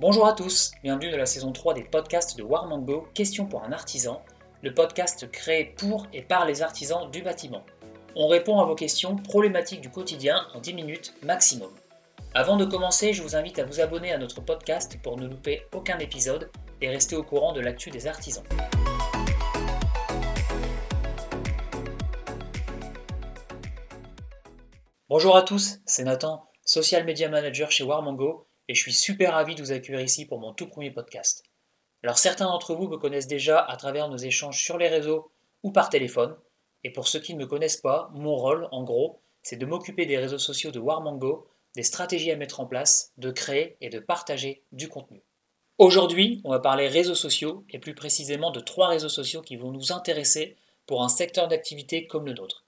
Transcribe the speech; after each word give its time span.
Bonjour 0.00 0.28
à 0.28 0.32
tous, 0.32 0.70
bienvenue 0.84 1.10
dans 1.10 1.16
la 1.16 1.26
saison 1.26 1.50
3 1.50 1.74
des 1.74 1.82
podcasts 1.82 2.38
de 2.38 2.44
Warmango, 2.44 3.08
Question 3.14 3.46
pour 3.46 3.64
un 3.64 3.72
artisan, 3.72 4.22
le 4.62 4.72
podcast 4.72 5.28
créé 5.28 5.74
pour 5.76 6.06
et 6.12 6.22
par 6.22 6.46
les 6.46 6.62
artisans 6.62 7.10
du 7.10 7.20
bâtiment. 7.20 7.64
On 8.14 8.28
répond 8.28 8.60
à 8.60 8.64
vos 8.64 8.76
questions 8.76 9.16
problématiques 9.16 9.80
du 9.80 9.90
quotidien 9.90 10.46
en 10.54 10.60
10 10.60 10.74
minutes 10.74 11.14
maximum. 11.24 11.72
Avant 12.32 12.56
de 12.56 12.64
commencer, 12.64 13.12
je 13.12 13.24
vous 13.24 13.34
invite 13.34 13.58
à 13.58 13.64
vous 13.64 13.80
abonner 13.80 14.12
à 14.12 14.18
notre 14.18 14.40
podcast 14.40 15.00
pour 15.02 15.16
ne 15.16 15.26
louper 15.26 15.66
aucun 15.74 15.98
épisode 15.98 16.48
et 16.80 16.88
rester 16.88 17.16
au 17.16 17.24
courant 17.24 17.52
de 17.52 17.60
l'actu 17.60 17.90
des 17.90 18.06
artisans. 18.06 18.44
Bonjour 25.08 25.36
à 25.36 25.42
tous, 25.42 25.80
c'est 25.86 26.04
Nathan, 26.04 26.48
social 26.64 27.04
media 27.04 27.28
manager 27.28 27.72
chez 27.72 27.82
Warmango, 27.82 28.46
et 28.68 28.74
je 28.74 28.80
suis 28.80 28.92
super 28.92 29.32
ravi 29.32 29.54
de 29.54 29.62
vous 29.62 29.72
accueillir 29.72 30.00
ici 30.00 30.26
pour 30.26 30.38
mon 30.38 30.52
tout 30.52 30.68
premier 30.68 30.90
podcast. 30.90 31.42
Alors 32.02 32.18
certains 32.18 32.46
d'entre 32.46 32.74
vous 32.74 32.88
me 32.88 32.98
connaissent 32.98 33.26
déjà 33.26 33.58
à 33.58 33.76
travers 33.76 34.08
nos 34.08 34.16
échanges 34.16 34.62
sur 34.62 34.78
les 34.78 34.88
réseaux 34.88 35.32
ou 35.62 35.72
par 35.72 35.90
téléphone, 35.90 36.36
et 36.84 36.92
pour 36.92 37.08
ceux 37.08 37.20
qui 37.20 37.34
ne 37.34 37.40
me 37.40 37.46
connaissent 37.46 37.80
pas, 37.80 38.10
mon 38.14 38.36
rôle, 38.36 38.68
en 38.70 38.84
gros, 38.84 39.20
c'est 39.42 39.56
de 39.56 39.66
m'occuper 39.66 40.06
des 40.06 40.18
réseaux 40.18 40.38
sociaux 40.38 40.70
de 40.70 40.78
Warmango, 40.78 41.48
des 41.74 41.82
stratégies 41.82 42.30
à 42.30 42.36
mettre 42.36 42.60
en 42.60 42.66
place, 42.66 43.12
de 43.16 43.30
créer 43.30 43.76
et 43.80 43.88
de 43.88 43.98
partager 43.98 44.62
du 44.72 44.88
contenu. 44.88 45.22
Aujourd'hui, 45.78 46.40
on 46.44 46.50
va 46.50 46.58
parler 46.58 46.88
réseaux 46.88 47.14
sociaux, 47.14 47.64
et 47.70 47.78
plus 47.78 47.94
précisément 47.94 48.50
de 48.50 48.60
trois 48.60 48.88
réseaux 48.88 49.08
sociaux 49.08 49.42
qui 49.42 49.56
vont 49.56 49.70
nous 49.70 49.92
intéresser 49.92 50.56
pour 50.86 51.02
un 51.02 51.08
secteur 51.08 51.48
d'activité 51.48 52.06
comme 52.06 52.26
le 52.26 52.34
nôtre. 52.34 52.64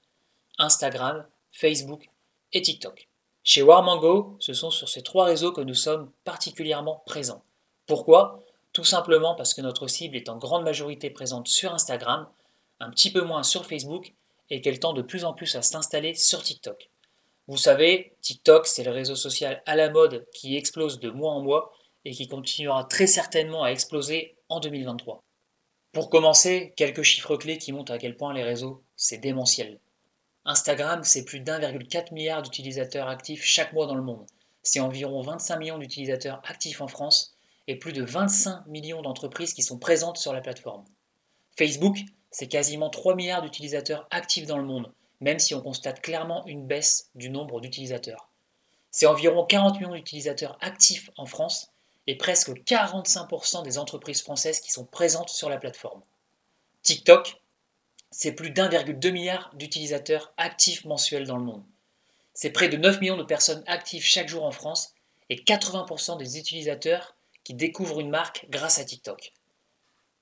Instagram, 0.58 1.26
Facebook 1.52 2.08
et 2.52 2.62
TikTok. 2.62 3.09
Chez 3.42 3.62
Warmango, 3.62 4.36
ce 4.38 4.52
sont 4.52 4.70
sur 4.70 4.88
ces 4.88 5.02
trois 5.02 5.24
réseaux 5.24 5.52
que 5.52 5.62
nous 5.62 5.74
sommes 5.74 6.10
particulièrement 6.24 7.02
présents. 7.06 7.42
Pourquoi? 7.86 8.44
Tout 8.72 8.84
simplement 8.84 9.34
parce 9.34 9.54
que 9.54 9.62
notre 9.62 9.86
cible 9.86 10.16
est 10.16 10.28
en 10.28 10.36
grande 10.36 10.62
majorité 10.62 11.10
présente 11.10 11.48
sur 11.48 11.72
Instagram, 11.72 12.28
un 12.80 12.90
petit 12.90 13.10
peu 13.10 13.22
moins 13.22 13.42
sur 13.42 13.66
Facebook 13.66 14.14
et 14.50 14.60
qu'elle 14.60 14.78
tend 14.78 14.92
de 14.92 15.02
plus 15.02 15.24
en 15.24 15.32
plus 15.32 15.56
à 15.56 15.62
s'installer 15.62 16.14
sur 16.14 16.42
TikTok. 16.42 16.90
Vous 17.48 17.56
savez, 17.56 18.12
TikTok, 18.20 18.66
c'est 18.66 18.84
le 18.84 18.90
réseau 18.90 19.16
social 19.16 19.62
à 19.66 19.74
la 19.74 19.90
mode 19.90 20.26
qui 20.32 20.56
explose 20.56 21.00
de 21.00 21.10
mois 21.10 21.32
en 21.32 21.40
mois 21.40 21.72
et 22.04 22.12
qui 22.12 22.28
continuera 22.28 22.84
très 22.84 23.06
certainement 23.06 23.64
à 23.64 23.70
exploser 23.70 24.36
en 24.48 24.60
2023. 24.60 25.22
Pour 25.92 26.10
commencer, 26.10 26.72
quelques 26.76 27.02
chiffres 27.02 27.36
clés 27.36 27.58
qui 27.58 27.72
montrent 27.72 27.92
à 27.92 27.98
quel 27.98 28.16
point 28.16 28.32
les 28.32 28.44
réseaux, 28.44 28.82
c'est 28.96 29.18
démentiel. 29.18 29.80
Instagram, 30.50 31.02
c'est 31.04 31.24
plus 31.24 31.40
d'1,4 31.40 32.12
milliard 32.12 32.42
d'utilisateurs 32.42 33.08
actifs 33.08 33.44
chaque 33.44 33.72
mois 33.72 33.86
dans 33.86 33.94
le 33.94 34.02
monde. 34.02 34.26
C'est 34.62 34.80
environ 34.80 35.22
25 35.22 35.56
millions 35.56 35.78
d'utilisateurs 35.78 36.42
actifs 36.44 36.80
en 36.80 36.88
France 36.88 37.36
et 37.68 37.76
plus 37.76 37.92
de 37.92 38.02
25 38.02 38.66
millions 38.66 39.00
d'entreprises 39.00 39.54
qui 39.54 39.62
sont 39.62 39.78
présentes 39.78 40.18
sur 40.18 40.32
la 40.32 40.40
plateforme. 40.40 40.84
Facebook, 41.56 41.98
c'est 42.32 42.48
quasiment 42.48 42.90
3 42.90 43.14
milliards 43.14 43.42
d'utilisateurs 43.42 44.08
actifs 44.10 44.46
dans 44.46 44.58
le 44.58 44.64
monde, 44.64 44.92
même 45.20 45.38
si 45.38 45.54
on 45.54 45.62
constate 45.62 46.00
clairement 46.00 46.44
une 46.46 46.66
baisse 46.66 47.10
du 47.14 47.30
nombre 47.30 47.60
d'utilisateurs. 47.60 48.28
C'est 48.90 49.06
environ 49.06 49.46
40 49.46 49.80
millions 49.80 49.94
d'utilisateurs 49.94 50.58
actifs 50.60 51.10
en 51.16 51.26
France 51.26 51.70
et 52.08 52.16
presque 52.16 52.50
45% 52.50 53.62
des 53.62 53.78
entreprises 53.78 54.22
françaises 54.22 54.60
qui 54.60 54.72
sont 54.72 54.84
présentes 54.84 55.28
sur 55.28 55.48
la 55.48 55.58
plateforme. 55.58 56.02
TikTok, 56.82 57.40
c'est 58.10 58.32
plus 58.32 58.50
d'1,2 58.50 59.12
milliard 59.12 59.50
d'utilisateurs 59.54 60.32
actifs 60.36 60.84
mensuels 60.84 61.26
dans 61.26 61.36
le 61.36 61.44
monde. 61.44 61.62
C'est 62.34 62.50
près 62.50 62.68
de 62.68 62.76
9 62.76 63.00
millions 63.00 63.16
de 63.16 63.22
personnes 63.22 63.62
actives 63.66 64.02
chaque 64.02 64.28
jour 64.28 64.44
en 64.44 64.50
France 64.50 64.94
et 65.28 65.36
80% 65.36 66.18
des 66.18 66.38
utilisateurs 66.38 67.14
qui 67.44 67.54
découvrent 67.54 68.00
une 68.00 68.10
marque 68.10 68.46
grâce 68.50 68.78
à 68.78 68.84
TikTok. 68.84 69.32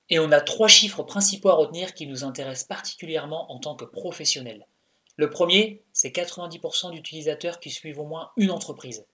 Et 0.09 0.19
on 0.19 0.31
a 0.31 0.41
trois 0.41 0.67
chiffres 0.67 1.03
principaux 1.03 1.49
à 1.49 1.55
retenir 1.55 1.93
qui 1.93 2.07
nous 2.07 2.23
intéressent 2.23 2.67
particulièrement 2.67 3.51
en 3.51 3.59
tant 3.59 3.75
que 3.75 3.85
professionnels. 3.85 4.65
Le 5.17 5.29
premier, 5.29 5.83
c'est 5.93 6.15
90% 6.15 6.91
d'utilisateurs 6.91 7.59
qui 7.59 7.69
suivent 7.69 7.99
au 7.99 8.05
moins 8.05 8.31
une 8.37 8.51
entreprise. 8.51 9.05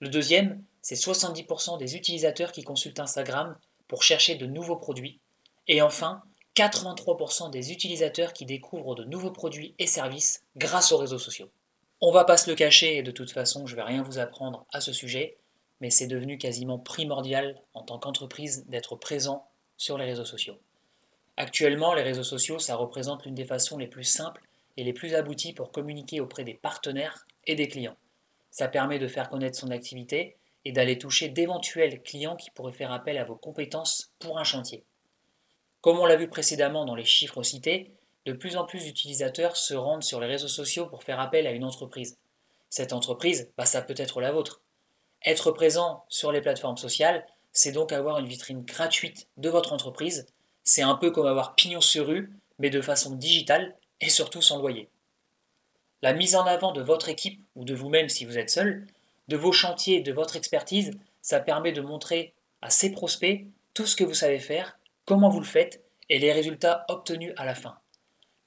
Le 0.00 0.08
deuxième, 0.08 0.62
c'est 0.82 0.96
70% 0.96 1.78
des 1.78 1.96
utilisateurs 1.96 2.52
qui 2.52 2.64
consultent 2.64 3.00
Instagram 3.00 3.56
pour 3.88 4.02
chercher 4.02 4.34
de 4.34 4.46
nouveaux 4.46 4.76
produits. 4.76 5.20
Et 5.66 5.80
enfin, 5.80 6.22
83% 6.56 7.50
des 7.50 7.72
utilisateurs 7.72 8.32
qui 8.32 8.46
découvrent 8.46 8.94
de 8.94 9.04
nouveaux 9.04 9.32
produits 9.32 9.74
et 9.78 9.86
services 9.86 10.44
grâce 10.56 10.92
aux 10.92 10.98
réseaux 10.98 11.18
sociaux. 11.18 11.50
On 12.00 12.12
va 12.12 12.24
pas 12.24 12.36
se 12.36 12.48
le 12.48 12.54
cacher 12.54 12.96
et 12.96 13.02
de 13.02 13.10
toute 13.10 13.32
façon 13.32 13.66
je 13.66 13.74
vais 13.74 13.82
rien 13.82 14.02
vous 14.02 14.18
apprendre 14.18 14.64
à 14.72 14.80
ce 14.80 14.92
sujet, 14.92 15.36
mais 15.80 15.90
c'est 15.90 16.06
devenu 16.06 16.38
quasiment 16.38 16.78
primordial 16.78 17.60
en 17.74 17.82
tant 17.82 17.98
qu'entreprise 17.98 18.66
d'être 18.68 18.94
présent 18.94 19.48
sur 19.76 19.98
les 19.98 20.04
réseaux 20.04 20.24
sociaux. 20.24 20.58
Actuellement, 21.36 21.94
les 21.94 22.02
réseaux 22.02 22.22
sociaux, 22.22 22.60
ça 22.60 22.76
représente 22.76 23.24
l'une 23.24 23.34
des 23.34 23.44
façons 23.44 23.76
les 23.76 23.88
plus 23.88 24.04
simples 24.04 24.44
et 24.76 24.84
les 24.84 24.92
plus 24.92 25.14
abouties 25.14 25.52
pour 25.52 25.72
communiquer 25.72 26.20
auprès 26.20 26.44
des 26.44 26.54
partenaires 26.54 27.26
et 27.46 27.56
des 27.56 27.66
clients. 27.66 27.96
Ça 28.52 28.68
permet 28.68 29.00
de 29.00 29.08
faire 29.08 29.28
connaître 29.28 29.58
son 29.58 29.72
activité 29.72 30.36
et 30.64 30.70
d'aller 30.70 30.98
toucher 30.98 31.28
d'éventuels 31.28 32.00
clients 32.02 32.36
qui 32.36 32.50
pourraient 32.50 32.72
faire 32.72 32.92
appel 32.92 33.18
à 33.18 33.24
vos 33.24 33.34
compétences 33.34 34.12
pour 34.20 34.38
un 34.38 34.44
chantier. 34.44 34.84
Comme 35.84 36.00
on 36.00 36.06
l'a 36.06 36.16
vu 36.16 36.28
précédemment 36.28 36.86
dans 36.86 36.94
les 36.94 37.04
chiffres 37.04 37.42
cités, 37.42 37.90
de 38.24 38.32
plus 38.32 38.56
en 38.56 38.64
plus 38.64 38.84
d'utilisateurs 38.84 39.54
se 39.54 39.74
rendent 39.74 40.02
sur 40.02 40.18
les 40.18 40.26
réseaux 40.26 40.48
sociaux 40.48 40.86
pour 40.86 41.02
faire 41.02 41.20
appel 41.20 41.46
à 41.46 41.50
une 41.50 41.62
entreprise. 41.62 42.16
Cette 42.70 42.94
entreprise, 42.94 43.50
bah, 43.58 43.66
ça 43.66 43.82
peut 43.82 43.92
être 43.98 44.22
la 44.22 44.32
vôtre. 44.32 44.62
Être 45.26 45.50
présent 45.50 46.06
sur 46.08 46.32
les 46.32 46.40
plateformes 46.40 46.78
sociales, 46.78 47.26
c'est 47.52 47.70
donc 47.70 47.92
avoir 47.92 48.18
une 48.18 48.26
vitrine 48.26 48.62
gratuite 48.62 49.28
de 49.36 49.50
votre 49.50 49.74
entreprise. 49.74 50.24
C'est 50.62 50.80
un 50.80 50.94
peu 50.94 51.10
comme 51.10 51.26
avoir 51.26 51.54
pignon 51.54 51.82
sur 51.82 52.06
rue, 52.06 52.32
mais 52.58 52.70
de 52.70 52.80
façon 52.80 53.14
digitale 53.14 53.76
et 54.00 54.08
surtout 54.08 54.40
sans 54.40 54.60
loyer. 54.60 54.88
La 56.00 56.14
mise 56.14 56.34
en 56.34 56.46
avant 56.46 56.72
de 56.72 56.80
votre 56.80 57.10
équipe 57.10 57.42
ou 57.56 57.66
de 57.66 57.74
vous-même 57.74 58.08
si 58.08 58.24
vous 58.24 58.38
êtes 58.38 58.48
seul, 58.48 58.86
de 59.28 59.36
vos 59.36 59.52
chantiers 59.52 59.96
et 59.96 60.02
de 60.02 60.14
votre 60.14 60.36
expertise, 60.36 60.92
ça 61.20 61.40
permet 61.40 61.72
de 61.72 61.82
montrer 61.82 62.32
à 62.62 62.70
ses 62.70 62.90
prospects 62.90 63.44
tout 63.74 63.84
ce 63.84 63.96
que 63.96 64.04
vous 64.04 64.14
savez 64.14 64.38
faire 64.38 64.78
comment 65.04 65.28
vous 65.28 65.40
le 65.40 65.46
faites 65.46 65.82
et 66.08 66.18
les 66.18 66.32
résultats 66.32 66.84
obtenus 66.88 67.32
à 67.36 67.44
la 67.44 67.54
fin. 67.54 67.78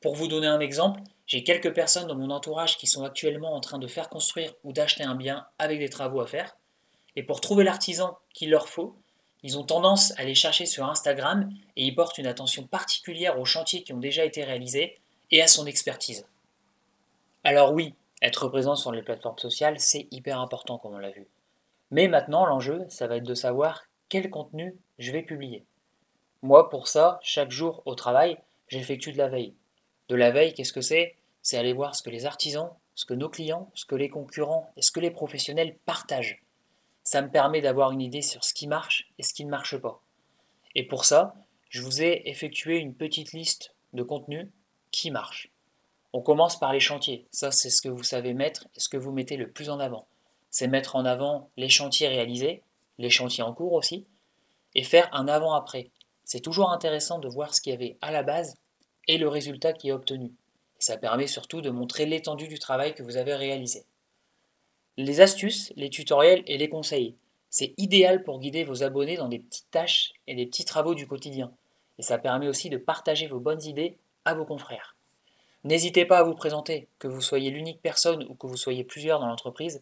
Pour 0.01 0.15
vous 0.15 0.27
donner 0.27 0.47
un 0.47 0.59
exemple, 0.59 1.01
j'ai 1.25 1.43
quelques 1.43 1.73
personnes 1.73 2.07
dans 2.07 2.15
mon 2.15 2.29
entourage 2.29 2.77
qui 2.77 2.87
sont 2.87 3.03
actuellement 3.03 3.53
en 3.53 3.59
train 3.59 3.79
de 3.79 3.87
faire 3.87 4.09
construire 4.09 4.53
ou 4.63 4.73
d'acheter 4.73 5.03
un 5.03 5.15
bien 5.15 5.47
avec 5.59 5.79
des 5.79 5.89
travaux 5.89 6.21
à 6.21 6.27
faire. 6.27 6.55
Et 7.15 7.23
pour 7.23 7.41
trouver 7.41 7.63
l'artisan 7.63 8.17
qu'il 8.33 8.49
leur 8.49 8.69
faut, 8.69 8.95
ils 9.43 9.57
ont 9.57 9.63
tendance 9.63 10.11
à 10.11 10.21
aller 10.21 10.35
chercher 10.35 10.65
sur 10.65 10.85
Instagram 10.85 11.49
et 11.75 11.85
ils 11.85 11.95
portent 11.95 12.17
une 12.17 12.27
attention 12.27 12.63
particulière 12.63 13.39
aux 13.39 13.45
chantiers 13.45 13.83
qui 13.83 13.93
ont 13.93 13.99
déjà 13.99 14.25
été 14.25 14.43
réalisés 14.43 14.99
et 15.31 15.41
à 15.41 15.47
son 15.47 15.65
expertise. 15.65 16.25
Alors 17.43 17.73
oui, 17.73 17.93
être 18.21 18.47
présent 18.47 18.75
sur 18.75 18.91
les 18.91 19.03
plateformes 19.03 19.37
sociales, 19.37 19.79
c'est 19.79 20.07
hyper 20.11 20.39
important 20.39 20.77
comme 20.77 20.95
on 20.95 20.99
l'a 20.99 21.11
vu. 21.11 21.27
Mais 21.91 22.07
maintenant, 22.07 22.45
l'enjeu, 22.45 22.85
ça 22.89 23.07
va 23.07 23.17
être 23.17 23.27
de 23.27 23.35
savoir 23.35 23.83
quel 24.09 24.29
contenu 24.29 24.75
je 24.99 25.11
vais 25.11 25.21
publier. 25.21 25.63
Moi, 26.41 26.69
pour 26.69 26.87
ça, 26.87 27.19
chaque 27.23 27.51
jour 27.51 27.81
au 27.85 27.95
travail, 27.95 28.37
j'effectue 28.67 29.11
de 29.11 29.17
la 29.17 29.27
veille. 29.27 29.53
De 30.09 30.15
la 30.15 30.31
veille, 30.31 30.53
qu'est-ce 30.53 30.73
que 30.73 30.81
c'est? 30.81 31.15
C'est 31.41 31.57
aller 31.57 31.73
voir 31.73 31.95
ce 31.95 32.03
que 32.03 32.09
les 32.09 32.25
artisans, 32.25 32.69
ce 32.95 33.05
que 33.05 33.13
nos 33.13 33.29
clients, 33.29 33.71
ce 33.73 33.85
que 33.85 33.95
les 33.95 34.09
concurrents 34.09 34.71
et 34.77 34.81
ce 34.81 34.91
que 34.91 34.99
les 34.99 35.11
professionnels 35.11 35.77
partagent. 35.85 36.43
Ça 37.03 37.21
me 37.21 37.29
permet 37.29 37.61
d'avoir 37.61 37.91
une 37.91 38.01
idée 38.01 38.21
sur 38.21 38.43
ce 38.43 38.53
qui 38.53 38.67
marche 38.67 39.07
et 39.17 39.23
ce 39.23 39.33
qui 39.33 39.45
ne 39.45 39.49
marche 39.49 39.77
pas. 39.77 40.01
Et 40.75 40.83
pour 40.83 41.05
ça, 41.05 41.35
je 41.69 41.81
vous 41.81 42.01
ai 42.01 42.23
effectué 42.29 42.77
une 42.77 42.93
petite 42.93 43.33
liste 43.33 43.73
de 43.93 44.03
contenus 44.03 44.47
qui 44.91 45.09
marchent. 45.11 45.49
On 46.13 46.21
commence 46.21 46.59
par 46.59 46.73
les 46.73 46.79
chantiers. 46.79 47.27
Ça, 47.31 47.51
c'est 47.51 47.69
ce 47.69 47.81
que 47.81 47.89
vous 47.89 48.03
savez 48.03 48.33
mettre 48.33 48.67
et 48.75 48.79
ce 48.79 48.89
que 48.89 48.97
vous 48.97 49.11
mettez 49.11 49.37
le 49.37 49.49
plus 49.49 49.69
en 49.69 49.79
avant. 49.79 50.07
C'est 50.49 50.67
mettre 50.67 50.95
en 50.95 51.05
avant 51.05 51.49
les 51.57 51.69
chantiers 51.69 52.07
réalisés, 52.07 52.63
les 52.97 53.09
chantiers 53.09 53.43
en 53.43 53.53
cours 53.53 53.73
aussi, 53.73 54.05
et 54.75 54.83
faire 54.83 55.09
un 55.13 55.27
avant-après. 55.27 55.89
C'est 56.27 56.41
toujours 56.41 56.71
intéressant 56.71 57.19
de 57.19 57.29
voir 57.29 57.55
ce 57.55 57.61
qu'il 57.61 57.71
y 57.71 57.75
avait 57.75 57.97
à 58.01 58.11
la 58.11 58.21
base 58.21 58.57
et 59.07 59.17
le 59.17 59.29
résultat 59.29 59.71
qui 59.71 59.87
est 59.87 59.93
obtenu. 59.93 60.33
Ça 60.77 60.97
permet 60.97 61.25
surtout 61.25 61.61
de 61.61 61.69
montrer 61.69 62.05
l'étendue 62.05 62.49
du 62.49 62.59
travail 62.59 62.93
que 62.93 63.01
vous 63.01 63.15
avez 63.15 63.33
réalisé. 63.33 63.85
Les 64.97 65.21
astuces, 65.21 65.71
les 65.77 65.89
tutoriels 65.89 66.43
et 66.45 66.57
les 66.57 66.67
conseils. 66.67 67.15
C'est 67.49 67.73
idéal 67.77 68.25
pour 68.25 68.41
guider 68.41 68.65
vos 68.65 68.83
abonnés 68.83 69.15
dans 69.15 69.29
des 69.29 69.39
petites 69.39 69.71
tâches 69.71 70.11
et 70.27 70.35
des 70.35 70.45
petits 70.45 70.65
travaux 70.65 70.95
du 70.95 71.07
quotidien. 71.07 71.53
Et 71.97 72.01
ça 72.01 72.17
permet 72.17 72.49
aussi 72.49 72.69
de 72.69 72.77
partager 72.77 73.27
vos 73.27 73.39
bonnes 73.39 73.63
idées 73.63 73.97
à 74.25 74.33
vos 74.33 74.43
confrères. 74.43 74.97
N'hésitez 75.63 76.03
pas 76.03 76.19
à 76.19 76.23
vous 76.23 76.35
présenter, 76.35 76.89
que 76.99 77.07
vous 77.07 77.21
soyez 77.21 77.51
l'unique 77.51 77.81
personne 77.81 78.25
ou 78.27 78.35
que 78.35 78.47
vous 78.47 78.57
soyez 78.57 78.83
plusieurs 78.83 79.21
dans 79.21 79.27
l'entreprise. 79.27 79.81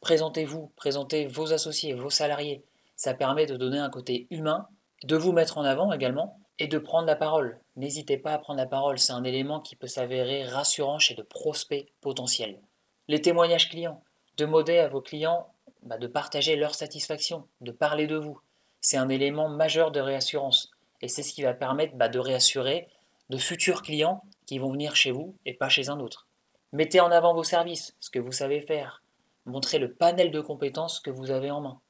Présentez-vous, 0.00 0.72
présentez 0.74 1.26
vos 1.26 1.52
associés, 1.52 1.94
vos 1.94 2.10
salariés. 2.10 2.64
Ça 2.96 3.14
permet 3.14 3.46
de 3.46 3.56
donner 3.56 3.78
un 3.78 3.90
côté 3.90 4.26
humain 4.30 4.66
de 5.04 5.16
vous 5.16 5.32
mettre 5.32 5.58
en 5.58 5.64
avant 5.64 5.92
également 5.92 6.38
et 6.58 6.66
de 6.66 6.78
prendre 6.78 7.06
la 7.06 7.16
parole. 7.16 7.60
N'hésitez 7.76 8.16
pas 8.16 8.32
à 8.32 8.38
prendre 8.38 8.58
la 8.58 8.66
parole, 8.66 8.98
c'est 8.98 9.12
un 9.12 9.24
élément 9.24 9.60
qui 9.60 9.76
peut 9.76 9.86
s'avérer 9.86 10.44
rassurant 10.44 10.98
chez 10.98 11.14
de 11.14 11.22
prospects 11.22 11.86
potentiels. 12.00 12.60
Les 13.08 13.20
témoignages 13.20 13.68
clients. 13.68 14.02
Demandez 14.36 14.78
à 14.78 14.88
vos 14.88 15.00
clients 15.00 15.48
bah, 15.82 15.98
de 15.98 16.06
partager 16.06 16.56
leur 16.56 16.74
satisfaction, 16.74 17.46
de 17.60 17.72
parler 17.72 18.06
de 18.06 18.16
vous. 18.16 18.40
c'est 18.80 18.96
un 18.96 19.08
élément 19.08 19.48
majeur 19.48 19.90
de 19.90 20.00
réassurance. 20.00 20.70
Et 21.02 21.08
c'est 21.08 21.22
ce 21.22 21.32
qui 21.32 21.42
va 21.42 21.54
permettre 21.54 21.94
bah, 21.96 22.08
de 22.08 22.18
réassurer 22.18 22.88
de 23.28 23.38
futurs 23.38 23.82
clients 23.82 24.22
qui 24.46 24.58
vont 24.58 24.70
venir 24.70 24.96
chez 24.96 25.10
vous 25.10 25.36
et 25.44 25.54
pas 25.54 25.68
chez 25.68 25.88
un 25.88 26.00
autre. 26.00 26.26
Mettez 26.72 27.00
en 27.00 27.10
avant 27.10 27.34
vos 27.34 27.44
services, 27.44 27.94
ce 28.00 28.10
que 28.10 28.18
vous 28.18 28.32
savez 28.32 28.60
faire. 28.60 29.02
Montrez 29.44 29.78
le 29.78 29.92
panel 29.92 30.30
de 30.30 30.40
compétences 30.40 31.00
que 31.00 31.10
vous 31.10 31.30
avez 31.30 31.50
en 31.50 31.60
main. 31.60 31.80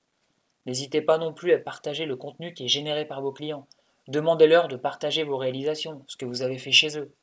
N'hésitez 0.66 1.00
pas 1.00 1.18
non 1.18 1.32
plus 1.32 1.52
à 1.52 1.58
partager 1.58 2.06
le 2.06 2.16
contenu 2.16 2.52
qui 2.52 2.64
est 2.64 2.68
généré 2.68 3.06
par 3.06 3.22
vos 3.22 3.32
clients. 3.32 3.66
Demandez-leur 4.08 4.68
de 4.68 4.76
partager 4.76 5.22
vos 5.22 5.36
réalisations, 5.36 6.04
ce 6.08 6.16
que 6.16 6.26
vous 6.26 6.42
avez 6.42 6.58
fait 6.58 6.72
chez 6.72 6.98
eux. 6.98 7.14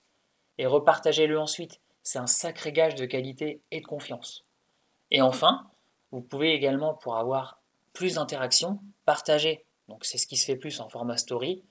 Et 0.57 0.65
repartagez-le 0.65 1.37
ensuite. 1.39 1.79
C'est 2.03 2.19
un 2.19 2.27
sacré 2.27 2.71
gage 2.71 2.95
de 2.95 3.05
qualité 3.05 3.61
et 3.71 3.81
de 3.81 3.85
confiance. 3.85 4.45
Et 5.11 5.21
enfin, 5.21 5.69
vous 6.11 6.21
pouvez 6.21 6.53
également, 6.53 6.93
pour 6.93 7.17
avoir 7.17 7.61
plus 7.93 8.15
d'interactions, 8.15 8.79
partager. 9.05 9.65
Donc 9.87 10.05
c'est 10.05 10.17
ce 10.17 10.27
qui 10.27 10.37
se 10.37 10.45
fait 10.45 10.55
plus 10.55 10.79
en 10.79 10.89
format 10.89 11.17
story, 11.17 11.63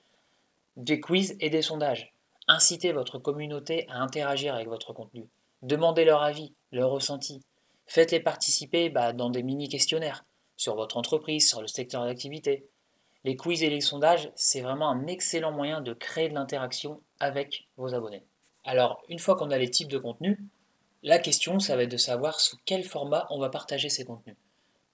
des 0.77 1.01
quiz 1.01 1.37
et 1.41 1.51
des 1.51 1.63
sondages. 1.63 2.13
Incitez 2.49 2.93
votre 2.93 3.19
communauté 3.19 3.87
à 3.89 3.99
interagir 3.99 4.55
avec 4.55 4.69
votre 4.69 4.93
contenu. 4.93 5.29
Demandez 5.63 6.05
leur 6.05 6.23
avis, 6.23 6.55
leur 6.71 6.91
ressenti. 6.91 7.43
Faites-les 7.87 8.21
participer 8.21 8.89
bah, 8.91 9.13
dans 9.13 9.31
des 9.31 9.43
mini-questionnaires 9.43 10.25
sur 10.63 10.77
votre 10.77 10.97
entreprise, 10.97 11.49
sur 11.49 11.61
le 11.61 11.67
secteur 11.67 12.05
d'activité. 12.05 12.69
Les 13.25 13.37
quiz 13.37 13.63
et 13.65 13.71
les 13.71 13.81
sondages, 13.81 14.31
c'est 14.37 14.61
vraiment 14.61 14.89
un 14.89 15.07
excellent 15.09 15.51
moyen 15.51 15.81
de 15.81 15.93
créer 15.93 16.29
de 16.29 16.35
l'interaction 16.35 17.01
avec 17.19 17.67
vos 17.77 17.95
abonnés. 17.95 18.25
Alors, 18.65 19.03
une 19.09 19.19
fois 19.19 19.35
qu'on 19.35 19.51
a 19.51 19.59
les 19.59 19.71
types 19.71 19.91
de 19.91 19.99
contenus, 19.99 20.39
la 21.03 21.19
question, 21.19 21.59
ça 21.59 21.75
va 21.75 21.83
être 21.83 21.91
de 21.91 21.97
savoir 21.97 22.41
sous 22.41 22.57
quel 22.65 22.85
format 22.85 23.27
on 23.31 23.41
va 23.41 23.49
partager 23.49 23.89
ces 23.89 24.05
contenus. 24.05 24.37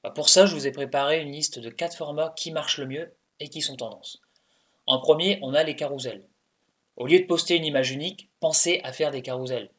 Bah, 0.02 0.10
pour 0.10 0.30
ça, 0.30 0.46
je 0.46 0.54
vous 0.54 0.66
ai 0.66 0.72
préparé 0.72 1.20
une 1.20 1.32
liste 1.32 1.58
de 1.58 1.68
quatre 1.68 1.96
formats 1.96 2.32
qui 2.34 2.50
marchent 2.50 2.78
le 2.78 2.86
mieux 2.86 3.12
et 3.40 3.48
qui 3.48 3.60
sont 3.60 3.76
tendances. 3.76 4.22
En 4.86 4.98
premier, 5.00 5.38
on 5.42 5.52
a 5.52 5.64
les 5.64 5.76
carousels. 5.76 6.24
Au 6.96 7.06
lieu 7.06 7.20
de 7.20 7.26
poster 7.26 7.56
une 7.56 7.66
image 7.66 7.90
unique, 7.90 8.30
pensez 8.40 8.80
à 8.84 8.92
faire 8.92 9.10
des 9.10 9.22
carousels. 9.22 9.70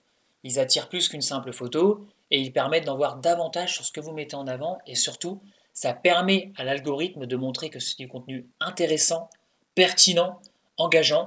Ils 0.43 0.59
attirent 0.59 0.87
plus 0.87 1.09
qu'une 1.09 1.21
simple 1.21 1.51
photo 1.51 2.05
et 2.29 2.39
ils 2.39 2.53
permettent 2.53 2.85
d'en 2.85 2.95
voir 2.95 3.17
davantage 3.17 3.73
sur 3.73 3.85
ce 3.85 3.91
que 3.91 3.99
vous 3.99 4.13
mettez 4.13 4.35
en 4.35 4.45
avant 4.45 4.77
et 4.85 4.95
surtout, 4.95 5.41
ça 5.79 5.93
permet 5.93 6.51
à 6.57 6.65
l'algorithme 6.65 7.25
de 7.25 7.37
montrer 7.37 7.69
que 7.69 7.79
c'est 7.79 7.97
du 7.97 8.09
contenu 8.09 8.49
intéressant, 8.59 9.29
pertinent, 9.75 10.41
engageant 10.75 11.25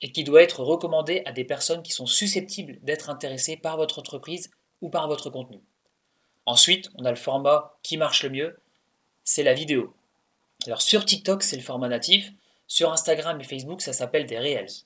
et 0.00 0.12
qui 0.12 0.22
doit 0.22 0.44
être 0.44 0.62
recommandé 0.62 1.22
à 1.26 1.32
des 1.32 1.42
personnes 1.42 1.82
qui 1.82 1.90
sont 1.90 2.06
susceptibles 2.06 2.78
d'être 2.84 3.10
intéressées 3.10 3.56
par 3.56 3.76
votre 3.76 3.98
entreprise 3.98 4.52
ou 4.80 4.90
par 4.90 5.08
votre 5.08 5.28
contenu. 5.28 5.58
Ensuite, 6.46 6.88
on 6.98 7.04
a 7.04 7.10
le 7.10 7.16
format 7.16 7.80
qui 7.82 7.96
marche 7.96 8.22
le 8.22 8.30
mieux, 8.30 8.60
c'est 9.24 9.42
la 9.42 9.54
vidéo. 9.54 9.92
Alors 10.66 10.82
sur 10.82 11.04
TikTok, 11.04 11.42
c'est 11.42 11.56
le 11.56 11.62
format 11.62 11.88
natif, 11.88 12.30
sur 12.68 12.92
Instagram 12.92 13.40
et 13.40 13.44
Facebook, 13.44 13.82
ça 13.82 13.92
s'appelle 13.92 14.26
des 14.26 14.38
Reels. 14.38 14.84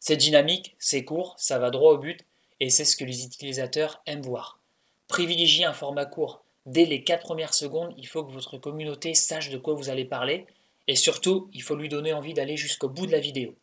C'est 0.00 0.16
dynamique, 0.16 0.74
c'est 0.80 1.04
court, 1.04 1.36
ça 1.38 1.60
va 1.60 1.70
droit 1.70 1.92
au 1.92 1.98
but 1.98 2.26
et 2.58 2.68
c'est 2.68 2.84
ce 2.84 2.96
que 2.96 3.04
les 3.04 3.24
utilisateurs 3.24 4.02
aiment 4.06 4.22
voir. 4.22 4.58
Privilégiez 5.06 5.66
un 5.66 5.72
format 5.72 6.06
court. 6.06 6.42
Dès 6.66 6.84
les 6.84 7.02
4 7.04 7.22
premières 7.22 7.54
secondes, 7.54 7.94
il 7.96 8.06
faut 8.06 8.24
que 8.24 8.32
votre 8.32 8.58
communauté 8.58 9.14
sache 9.14 9.50
de 9.50 9.58
quoi 9.58 9.74
vous 9.74 9.88
allez 9.88 10.04
parler 10.04 10.46
et 10.90 10.96
surtout, 10.96 11.48
il 11.52 11.62
faut 11.62 11.76
lui 11.76 11.88
donner 11.88 12.12
envie 12.12 12.34
d'aller 12.34 12.56
jusqu'au 12.56 12.88
bout 12.88 13.06
de 13.06 13.12
la 13.12 13.20
vidéo. 13.20 13.54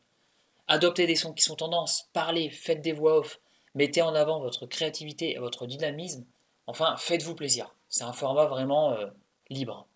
Adoptez 0.70 1.08
des 1.08 1.18
sons 1.18 1.34
qui 1.34 1.44
sont 1.44 1.58
tendances, 1.58 2.08
parlez, 2.14 2.50
faites 2.50 2.82
des 2.82 2.94
voix 2.94 3.18
off, 3.18 3.42
mettez 3.76 4.02
en 4.02 4.16
avant 4.16 4.40
votre 4.40 4.66
créativité 4.66 5.34
et 5.34 5.38
votre 5.38 5.66
dynamisme. 5.66 6.26
Enfin, 6.68 6.96
faites-vous 6.98 7.36
plaisir. 7.36 7.76
C'est 7.90 8.04
un 8.06 8.14
format 8.14 8.46
vraiment 8.46 8.94
euh, 8.94 9.08
libre. 9.50 9.88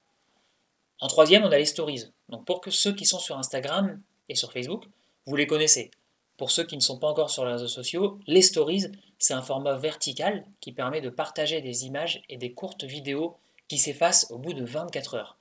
En 1.00 1.08
troisième, 1.08 1.44
on 1.44 1.52
a 1.52 1.58
les 1.58 1.66
stories. 1.66 2.04
Donc 2.28 2.46
pour 2.46 2.62
ceux 2.70 2.94
qui 2.94 3.06
sont 3.06 3.20
sur 3.20 3.38
Instagram 3.38 4.02
et 4.28 4.36
sur 4.36 4.52
Facebook, 4.52 4.86
vous 5.26 5.36
les 5.38 5.48
connaissez. 5.48 5.92
Pour 6.36 6.52
ceux 6.52 6.66
qui 6.66 6.76
ne 6.76 6.82
sont 6.82 7.00
pas 7.00 7.08
encore 7.08 7.30
sur 7.30 7.46
les 7.46 7.54
réseaux 7.54 7.68
sociaux, 7.68 8.20
les 8.28 8.42
stories, 8.42 8.88
c'est 9.22 9.36
un 9.36 9.44
format 9.44 9.78
vertical 9.78 10.48
qui 10.62 10.72
permet 10.72 11.00
de 11.00 11.12
partager 11.12 11.62
des 11.62 11.86
images 11.86 12.24
et 12.28 12.38
des 12.38 12.54
courtes 12.54 12.86
vidéos 12.86 13.38
qui 13.68 13.78
s'effacent 13.78 14.26
au 14.32 14.40
bout 14.40 14.54
de 14.54 14.66
24 14.66 15.14
heures. 15.14 15.38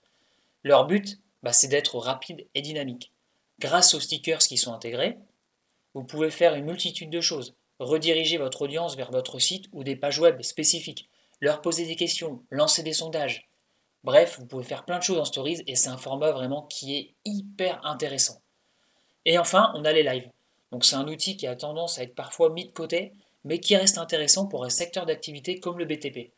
Leur 0.65 0.87
but, 0.87 1.19
bah, 1.43 1.55
c'est 1.55 1.69
d'être 1.69 1.97
rapide 1.97 2.47
et 2.55 2.61
dynamique. 2.61 3.11
Grâce 3.59 3.95
aux 3.95 4.01
stickers 4.01 4.41
qui 4.41 4.59
sont 4.59 4.75
intégrés, 4.75 5.17
vous 5.95 6.05
pouvez 6.05 6.31
faire 6.31 6.55
une 6.55 6.67
multitude 6.67 7.09
de 7.09 7.23
choses. 7.23 7.55
Rediriger 7.79 8.37
votre 8.37 8.61
audience 8.61 8.97
vers 8.97 9.11
votre 9.11 9.39
site 9.39 9.71
ou 9.73 9.83
des 9.83 9.97
pages 9.97 10.19
web 10.19 10.43
spécifiques, 10.43 11.09
leur 11.41 11.63
poser 11.63 11.87
des 11.87 11.97
questions, 11.97 12.45
lancer 12.51 12.83
des 12.83 12.93
sondages. 12.93 13.49
Bref, 14.05 14.39
vous 14.39 14.47
pouvez 14.47 14.65
faire 14.65 14.85
plein 14.85 14.99
de 14.99 15.03
choses 15.03 15.19
en 15.19 15.25
stories 15.25 15.63
et 15.67 15.75
c'est 15.75 15.89
un 15.89 15.97
format 15.97 16.33
vraiment 16.33 16.65
qui 16.65 16.97
est 16.99 17.15
hyper 17.25 17.83
intéressant. 17.87 18.43
Et 19.25 19.39
enfin, 19.39 19.73
on 19.75 19.87
a 19.87 19.93
les 19.93 20.03
lives. 20.03 20.29
Donc 20.71 20.85
c'est 20.85 20.97
un 20.97 21.09
outil 21.09 21.39
qui 21.39 21.47
a 21.47 21.57
tendance 21.57 21.99
à 21.99 22.03
être 22.03 22.15
parfois 22.15 22.51
mis 22.51 22.67
de 22.67 22.73
côté, 22.73 23.15
mais 23.45 23.61
qui 23.61 23.77
reste 23.77 23.99
intéressant 23.99 24.47
pour 24.47 24.65
un 24.65 24.71
secteur 24.71 25.07
d'activité 25.07 25.61
comme 25.61 25.79
le 25.79 25.85
BTP. 25.85 26.33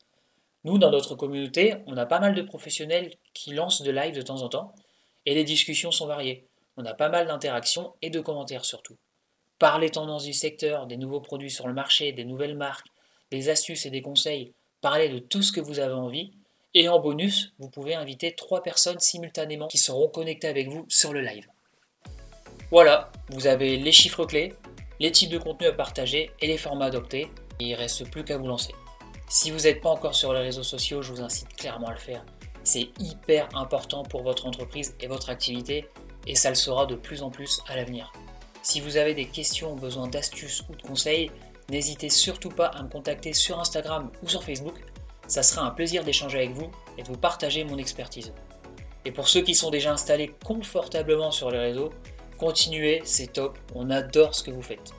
Nous, 0.64 0.78
dans 0.78 0.90
notre 0.90 1.16
communauté, 1.16 1.75
on 1.87 1.96
a 1.96 2.06
pas 2.06 2.20
mal 2.20 2.34
de 2.34 2.43
professionnels 2.43 3.12
qui 3.34 3.52
lancent 3.52 3.82
de 3.82 3.90
live 3.90 4.14
de 4.14 4.22
temps 4.22 4.43
en 4.43 4.49
temps, 4.49 4.75
et 5.26 5.34
les 5.34 5.44
discussions 5.44 5.90
sont 5.90 6.06
variées. 6.06 6.46
On 6.76 6.84
a 6.84 6.94
pas 6.94 7.08
mal 7.08 7.26
d'interactions 7.26 7.94
et 8.00 8.10
de 8.10 8.20
commentaires 8.20 8.64
surtout. 8.64 8.96
Par 9.58 9.78
les 9.78 9.90
tendances 9.90 10.25
du 10.25 10.32
secteur, 10.32 10.87
des 10.87 10.96
nouveaux 10.96 11.20
produits 11.20 11.50
sur 11.50 11.69
le 11.69 11.75
marché, 11.75 12.12
des 12.12 12.25
nouvelles 12.25 12.56
marques, 12.56 12.88
des 13.31 13.49
astuces 13.49 13.87
et 13.87 13.90
des 13.90 14.02
conseils, 14.02 14.52
parlez 14.81 15.08
de 15.08 15.19
tout 15.19 15.43
ce 15.43 15.52
que 15.52 15.60
vous 15.60 15.81
avez 15.81 15.94
envie. 15.94 16.32
Et 16.75 16.88
en 16.88 17.00
bonus, 17.00 17.52
vous 17.58 17.69
pouvez 17.69 17.94
inviter 17.94 18.34
trois 18.34 18.62
personnes 18.62 18.99
simultanément 18.99 19.69
qui 19.69 19.78
seront 19.78 20.08
connectées 20.08 20.49
avec 20.49 20.69
vous 20.69 20.87
sur 20.88 21.12
le 21.12 21.20
live. 21.20 21.46
Voilà, 22.70 23.12
vous 23.28 23.46
avez 23.46 23.76
les 23.76 23.93
chiffres 23.93 24.25
clés, 24.25 24.54
les 25.02 25.10
types 25.10 25.31
de 25.31 25.38
contenus 25.38 25.69
à 25.69 25.72
partager 25.72 26.31
et 26.40 26.46
les 26.46 26.56
formats 26.56 26.84
adoptés. 26.84 27.28
Il 27.58 27.72
ne 27.72 27.76
reste 27.76 28.08
plus 28.08 28.22
qu'à 28.22 28.38
vous 28.38 28.46
lancer. 28.46 28.72
Si 29.28 29.50
vous 29.50 29.58
n'êtes 29.58 29.81
pas 29.81 29.90
encore 29.90 30.14
sur 30.14 30.32
les 30.32 30.38
réseaux 30.38 30.62
sociaux, 30.62 31.02
je 31.02 31.12
vous 31.12 31.20
incite 31.20 31.49
clairement 31.56 31.88
à 31.88 31.93
le 31.93 31.99
faire. 31.99 32.25
C'est 32.62 32.88
hyper 33.00 33.49
important 33.56 34.04
pour 34.04 34.22
votre 34.22 34.46
entreprise 34.46 34.94
et 35.00 35.08
votre 35.08 35.28
activité 35.28 35.88
et 36.28 36.37
ça 36.37 36.50
le 36.50 36.54
sera 36.54 36.87
de 36.87 36.94
plus 36.94 37.25
en 37.25 37.31
plus 37.31 37.60
à 37.66 37.75
l'avenir. 37.75 38.12
Si 38.62 38.81
vous 38.81 38.96
avez 38.96 39.12
des 39.12 39.25
questions 39.25 39.75
besoin 39.75 40.06
d'astuces 40.06 40.62
ou 40.70 40.76
de 40.76 40.82
conseils, 40.82 41.32
n'hésitez 41.69 42.08
surtout 42.08 42.50
pas 42.50 42.66
à 42.66 42.84
me 42.84 42.88
contacter 42.88 43.32
sur 43.32 43.58
Instagram 43.58 44.08
ou 44.22 44.28
sur 44.28 44.44
Facebook. 44.44 44.84
Ça 45.26 45.43
sera 45.43 45.66
un 45.66 45.70
plaisir 45.70 46.04
d'échanger 46.04 46.38
avec 46.38 46.52
vous 46.52 46.70
et 46.96 47.02
de 47.02 47.09
vous 47.09 47.18
partager 47.18 47.64
mon 47.64 47.78
expertise. 47.78 48.32
Et 49.04 49.11
pour 49.11 49.26
ceux 49.26 49.40
qui 49.40 49.56
sont 49.56 49.71
déjà 49.71 49.92
installés 49.92 50.32
confortablement 50.44 51.32
sur 51.32 51.50
les 51.50 51.59
réseaux, 51.59 51.90
continuez, 52.38 53.02
c'est 53.04 53.32
top, 53.32 53.58
on 53.74 53.90
adore 53.90 54.34
ce 54.34 54.42
que 54.42 54.50
vous 54.50 54.62
faites. 54.62 54.92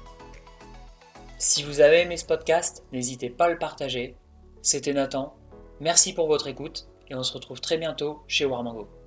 Si 1.37 1.63
vous 1.63 1.81
avez 1.81 2.01
aimé 2.01 2.17
ce 2.17 2.25
podcast, 2.25 2.83
n'hésitez 2.91 3.29
pas 3.29 3.45
à 3.45 3.49
le 3.49 3.57
partager. 3.57 4.15
C'était 4.61 4.93
Nathan, 4.93 5.35
merci 5.81 6.13
pour 6.13 6.27
votre 6.27 6.47
écoute 6.47 6.87
et 7.09 7.15
on 7.15 7.23
se 7.23 7.33
retrouve 7.33 7.59
très 7.59 7.77
bientôt 7.77 8.23
chez 8.27 8.45
Warmango. 8.45 9.02